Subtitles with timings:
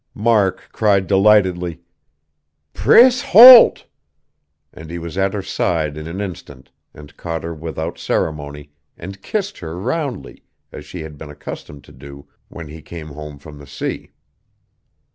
[0.15, 1.79] Mark cried delightedly:
[2.73, 3.85] "Priss Holt!"
[4.73, 9.21] And he was at her side in an instant, and caught her without ceremony, and
[9.21, 10.41] kissed her roundly,
[10.71, 14.09] as he had been accustomed to do when he came home from the sea.